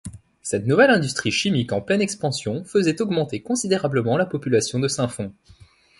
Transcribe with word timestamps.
Cette 0.41 0.65
nouvelle 0.65 0.89
industrie 0.89 1.29
chimique 1.29 1.73
en 1.73 1.79
pleine 1.79 2.01
expansion 2.01 2.63
faisait 2.65 3.03
augmenter 3.03 3.43
considérablement 3.43 4.17
la 4.17 4.25
population 4.25 4.79
de 4.79 4.87
Saint-Fons. 4.87 5.31